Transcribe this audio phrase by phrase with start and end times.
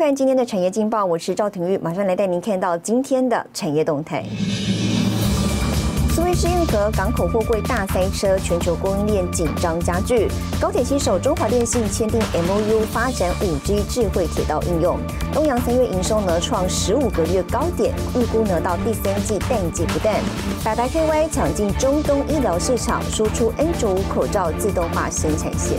[0.00, 4.24] 看今天的产业劲报，我是赵廷玉，马上来带您看到今天的产业动态。
[6.14, 10.26] 苏伊士运河港口货柜大塞车，全球供应链紧张加剧。
[10.58, 14.98] 高铁携手中华电信签订 MOU，发展 5G 智慧铁道应用。
[15.34, 20.14] 东阳三月营收呢创十五个月高点，预估呢到第三季淡季不淡。
[20.64, 25.76] 百达 KY 抢进中东医疗市场，输出 N95 口罩自动化生产线。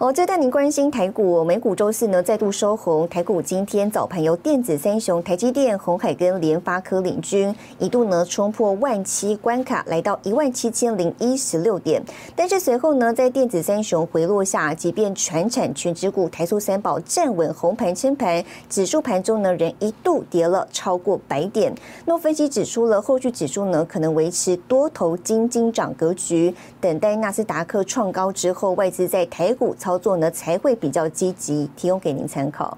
[0.00, 12.00] 好，再带您关心台股，美股周四呢再度收红，台股今天早盘由电子三雄台积电、红海跟联发科领军，一度呢冲破万七关卡，来到一万七千零一十六点。
[12.36, 21.74] 但是随后呢，在电子三雄回落下，即便全产全指股台塑三宝站稳红盘撑盘，指数盘中呢仍一度跌了超过百点。
[22.06, 29.74] 诺分析指出了，后续指数呢可能维持多头金金涨格局，等待纳斯达克创高之后，外资在台股。
[29.87, 32.76] 操操作呢才会比较积极，提供给您参考。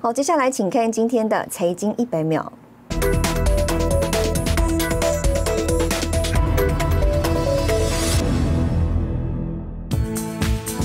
[0.00, 2.52] 好，接下来请看今天的财经一百秒。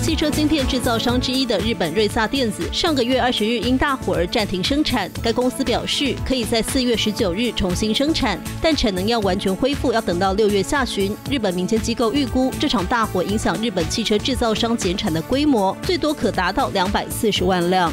[0.05, 5.09] 汽车晶片制造商之一的日本瑞萨电子，上个月二十日因大火而暂停生产。
[5.23, 11.17] 该公司表示，可以在四月十九日重新生产，但产能要完全恢复要等到六月下旬。
[11.27, 17.91] 日本民间机构预估，这场大火影响日本汽车制造商减产的规模，最多可达到两百四十万辆。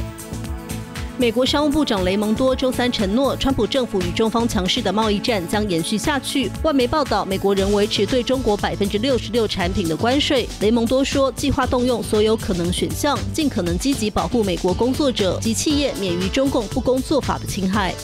[1.22, 6.50] 美国商务部长雷蒙多周三承诺，川普政府与中方强势的贸易战将延续下去。
[6.64, 10.48] 外媒报道，美国仍维持对中国百分之六十六产品的关税。
[10.60, 17.94] 雷蒙多说，计划动用所有可能选项，尽可能积极保护美国工作者及企业免于中共不公做法的侵害。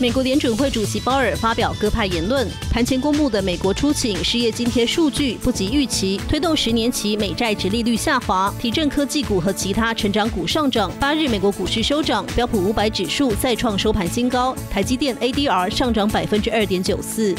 [0.00, 10.90] 美国联准会主席鲍尔发表鸽派言论，盘前公布的美国初请失业津贴数据不及预期，推动十年期美债直利率下滑，提振科技股和其他成长股上涨。
[10.98, 17.32] 八日美国股市收涨，标普五百指数再创收盘新高，台积电 ADR 上涨百分之二点九四。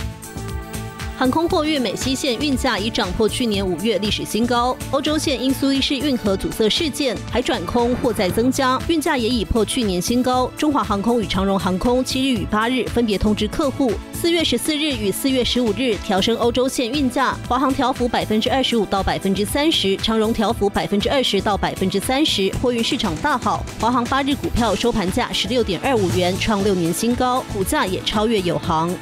[1.17, 4.75] 航空货运美西线运价已涨破去年五月历史新高。
[4.91, 10.51] 欧洲线因苏伊士运河阻塞事件，还转空或在增加，运价也已破去年新高。
[10.57, 22.51] 中华航空与长荣航空七日与八日分别通知客户，四月十四日与四月十五日调升欧洲线运价，华航调幅百分之二十五到百分之三十，长荣调幅百分之二十到百分之三十。
[22.61, 28.93] 货运市场大好，华航八日股票收盘价十六点二五元，创六年新高，股价也超越友航。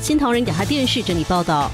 [0.00, 1.70] 新唐人亚太电视整理报道。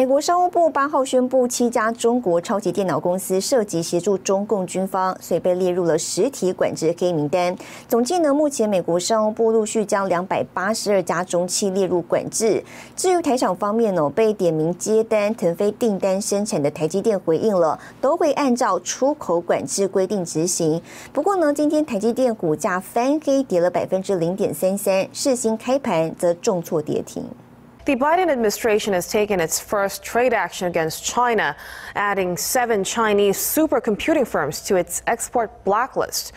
[0.00, 7.54] 美国商务部八号宣布，七家中国超级电脑公司涉及协助中共军方，所以被列入了实体管制黑名单。
[7.86, 12.64] 总计呢，目前美国商务部陆续将两百八十二家中企列入管制。
[12.96, 20.80] 至于台厂方面呢，被点名接单腾飞订单生产的台积电回应了，都会按照出口管制规定执行。
[21.12, 27.22] 不过呢，今天台积电股价翻黑，跌了百分之零点三三，市新开盘则重挫跌停。
[27.86, 31.56] The Biden administration has taken its first trade action against China,
[31.94, 36.32] adding seven Chinese supercomputing firms to its export blacklist.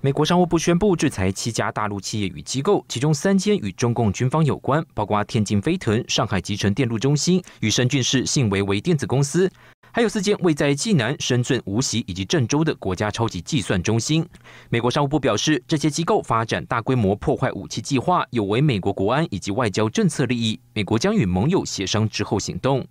[0.00, 9.50] 美国商务部宣布制裁七家大陆企业与机构，其中三间与中共军方有关，包括天津飞腾、上海集成电路中心与深圳市信维微电子公司。
[9.92, 14.26] 还有四间位在济南、深圳、无锡以及郑州的国家超级计算中心。
[14.68, 20.58] 美国商务部表示，这些机构发展大规模破坏武器计划，有违美国国安以及外交政策利益。
[20.72, 22.86] 美国将与盟友协商之后行动。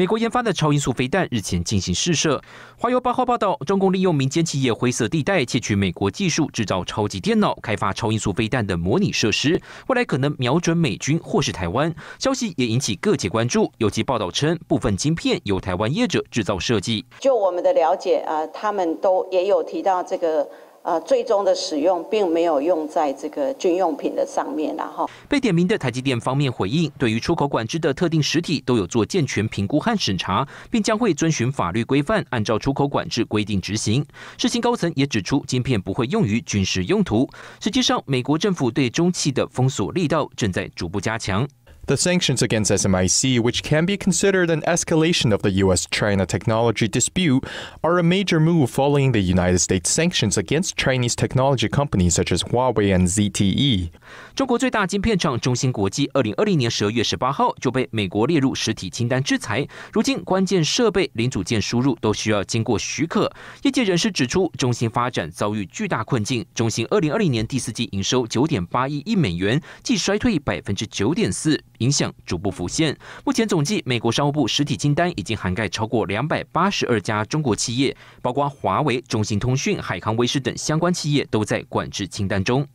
[0.00, 2.40] 美国研发的超音速飞弹日前进行试射。
[2.78, 11.94] 华邮八号报道，中共利用民间企业灰色地带窃取美国技术，制造超级电脑，开发超音速飞弹的模拟设施，未来可能瞄准美军或是台湾。
[12.18, 13.70] 消息也引起各界关注。
[13.76, 17.04] 有其报道称，部分晶片由台湾业者制造设计。
[17.18, 20.48] 就我们的了解啊，他们都也有提到这个。
[20.82, 34.04] 呃，最终的使用并没有用在这个军用品的上面，然后被点名的台积电方面回应，对于出口管制的特定实体都有做健全评估和审查，并将会遵循法律规范，按照出口管制规定执行。
[34.38, 37.28] 世情高层也指出，晶片不会用于军事用途。
[37.60, 41.46] 实际上，美国政府对中企的封锁力道正在逐步加强。
[41.87, 47.45] The sanctions against SMIC, which can be considered an escalation of the US China technology dispute,
[47.83, 52.41] are a major move following the United States sanctions against Chinese technology companies such as
[52.41, 53.91] Huawei and ZTE.
[54.33, 59.67] 中国最大晶片厂中芯国际，二零二零年十二月十八号就被美国列入实体清单制裁。
[59.93, 63.31] 如今，关键设备零组件输入都需要经过许可。
[63.61, 66.43] 业界人士指出，中芯发展遭遇巨大困境。
[66.55, 71.63] 中芯二零二零年第四季营收九点八亿亿美元，即衰退百分之九点四。
[71.80, 72.96] 影响逐步浮现。
[73.24, 82.66] 目前总计，美国商务部实体清单已经涵盖超过两百八十二家中国企业，包括华为、中兴通讯、海康威视等相关企业都在管制清单中。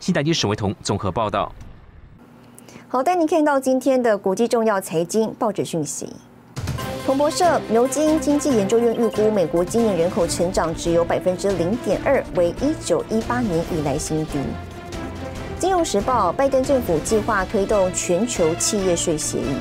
[0.00, 1.52] 新台币沈维彤综合报道。
[2.88, 6.08] 好，带您看到今天的国际重要财经报纸讯息。
[7.06, 14.38] 彭博社牛津经济研究院预估，美国今年人口成长只有百分之零点二，为一九一八年以来新低。
[15.64, 19.56] 金融时报，拜登政府计划推动全球企业税协议。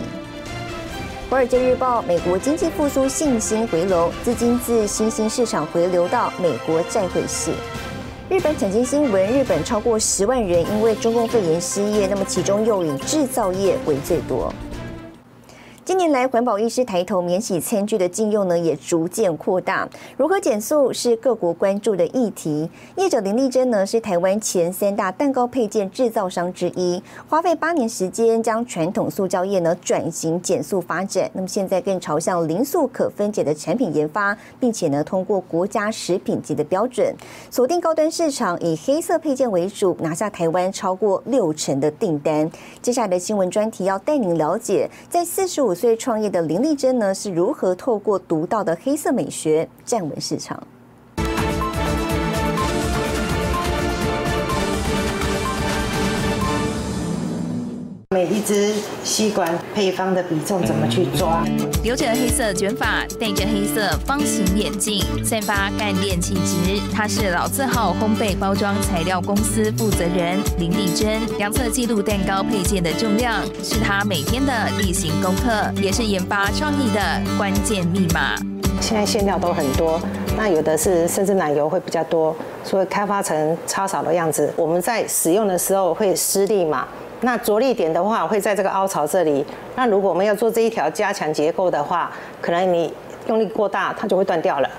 [1.29, 7.53] 华尔街日报，美国经济复苏信心回笼，资金自新兴市场回流到美国债汇市。
[8.29, 14.53] 日本产经新闻，日本超过十万人因为中共肺炎失业，那么其中又以制造业为最多。
[15.85, 19.85] 近年来，环保意识抬头，免洗餐具的禁用呢也逐渐扩大。
[20.15, 22.69] 如何减速是各国关注的议题。
[22.95, 31.29] 业者林丽珍呢是台湾前三大蛋糕配件制造商之一，花费八年时间将传统塑胶业呢转型减速发展。
[31.33, 37.13] 那么现在更朝向零塑可分解的产品研发，并且呢通过国家食品级的标准，
[37.51, 42.49] 锁定高端市场，以黑色配件为主，拿下台湾超过六成的订单。
[42.81, 45.72] 接下来的新闻专题要带您了解，在四十五。
[45.73, 50.67] 五岁创业的林丽珍呢，是如何透过独到的黑色美学站稳市场？
[58.13, 61.43] 每一支吸管配方的比重怎么去抓？
[61.83, 66.79] 留着黑色卷发，戴着黑色方形眼镜，散发干练气质。
[66.93, 71.25] 他是老字号烘焙包装材料公司负责人林丽珍。
[71.39, 77.01] 量测记录蛋糕配件的重量，是他每天的例行功课，也是研发创意的
[77.35, 78.35] 关键密码。
[78.79, 79.99] 现在馅料都很多，
[80.37, 84.53] 那有的是甚至奶油会比较多，所以开发成超少的样子。
[84.55, 86.85] 我们在使用的时候会施力嘛？
[87.23, 89.45] 那着力点的话，会在这个凹槽这里。
[89.75, 92.11] 那如果我们要做这一条加强结构的话，
[92.41, 92.93] 可能你
[93.27, 94.69] 用力过大，它就会断掉了。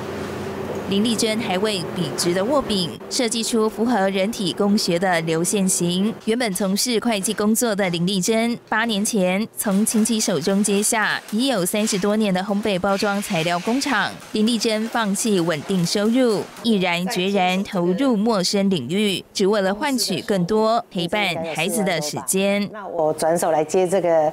[0.90, 6.12] 林丽珍还为笔直的握柄设计出符合人体工学的流线型。
[6.26, 14.10] 原本从事会计工作的林丽珍，八年前从亲戚手中接下已有三十多年的烘焙包装材料工厂。
[14.32, 22.68] 林丽珍放弃稳定收入，毅然决然投入陌生领域，只为了换取更多陪伴孩子的时间。
[22.70, 24.30] 那我转手来接这个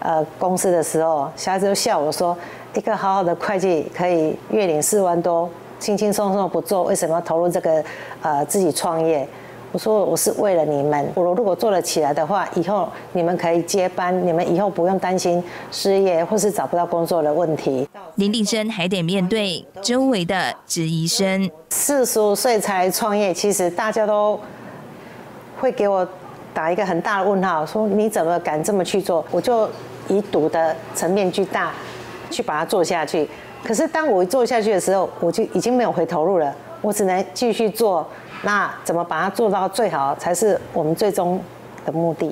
[0.00, 2.36] 呃公司的时候，小孩子就笑我说
[2.76, 5.50] ：“一个好好的会计可以月领四万多。”
[5.84, 7.84] 轻轻松松不做，为什么要投入这个
[8.22, 9.28] 呃自己创业？
[9.70, 17.86] 我说我是为了你们，我如果做了起来的话，以后你们可以接班，你们以后不用担心失业或是找不到工作的问题。
[18.14, 21.50] 林立珍还得面对周围的质疑声。
[21.68, 24.40] 四十五岁才创业，其实大家都
[25.60, 26.08] 会给我
[26.54, 29.22] 打一个很大的问号，说你怎么敢这么去做？
[29.30, 29.68] 我就
[30.08, 31.72] 以赌的层面巨大，
[32.30, 33.28] 去把它做下去。
[33.64, 38.06] 可是当我做下去的时候，我就已经没有回头路了，我只能继续做。
[38.42, 41.40] 那怎么把它做到最好，才是我们最终
[41.86, 42.30] 的目的。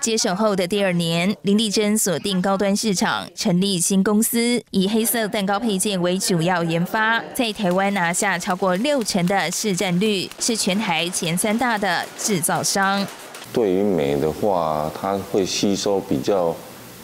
[0.00, 13.04] 接手后的第二年，林丽珍锁定高端市场，成立新公司，以黑色蛋糕配件为主要研发，在台湾拿下超过六成的市占率，是全台前三大的制造商。
[13.52, 16.54] 对于美的话，它会吸收比较。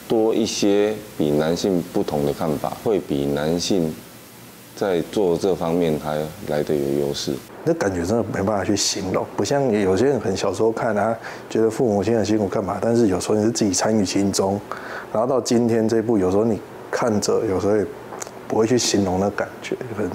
[0.06, 3.92] 多一些比男性不同的看法，会比男性
[4.76, 6.18] 在做这方面还
[6.48, 7.32] 来得有优势。
[7.64, 11.16] 那感觉真的没办法去形容，不像有些人很小时候看啊，
[11.48, 12.78] 觉得父母亲很辛苦干嘛？
[12.80, 14.60] 但是有时候你是自己参与其中，
[15.12, 17.86] 然后到今天这一步，有时候你看着，有时候也
[18.46, 19.74] 不会去形容那感觉。
[19.96, 20.10] 很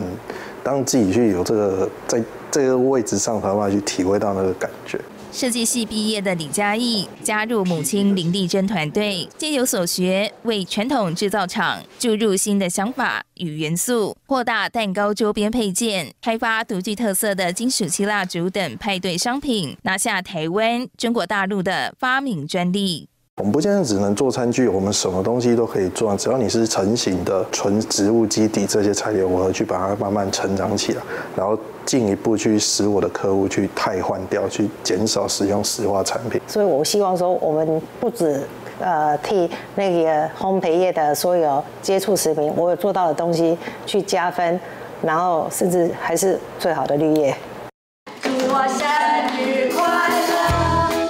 [0.63, 4.99] 当自己去有这个在这个位置上，才办法去体会到那个感觉。
[5.31, 23.07] 设计系毕业的李嘉义加入母亲林丽珍团队，皆有所学，为传统制造厂注入新的想法与元素，扩大蛋糕周边配件，开发独具特色的金属漆蜡烛等派对商品，拿下台湾、中国大陆的发明专利。
[23.39, 31.01] 我们不见得只能做餐具，我们什么东西都可以做，只要你是成型的纯植物基底这些材料，我去把它慢慢成长起来，
[31.37, 36.41] 然后进一步去使我的客户去汰换掉，去减少使用石化产品。
[36.47, 38.41] 所以我希望说，我们不止
[38.77, 44.59] 呃替那个烘焙业的所有接触食品，我有做到的东西去加分，
[45.01, 47.33] 然后甚至还是最好的绿叶。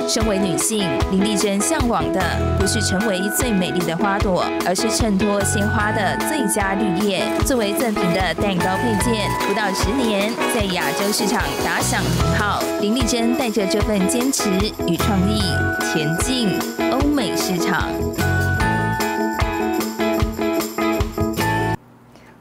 [0.10, 2.20] 身为女性，林丽珍向往的
[2.60, 7.22] 不是成为最美丽的花朵，而是衬托鲜花的最佳绿叶。
[7.46, 12.60] 作为赠品的蛋糕配件，不到十年，在亚洲市场打响名号。
[12.82, 14.50] 林丽珍带着这份坚持
[14.88, 15.42] 与创意，
[15.94, 16.58] 前进
[16.92, 17.88] 欧美市场。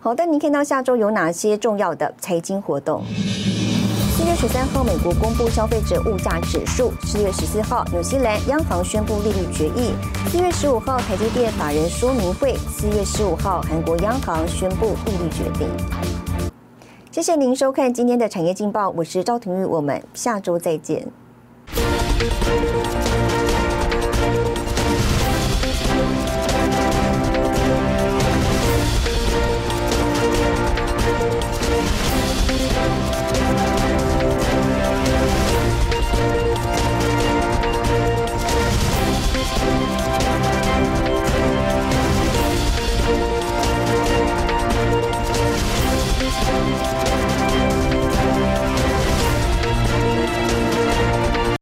[0.01, 3.05] 好的，您看到下周有哪些重要的财经活动？
[4.29, 9.95] 四月十三号，美国公布消费者物价指数；四月十四号，纽西兰央行宣布利率决议；
[10.31, 15.67] 四月十五号，台积电法人说明会；四月十五号，韩国央行宣布利率决定。
[17.11, 21.09] 谢谢您收看今天的产业劲报，我是赵廷玉，我们下周再见。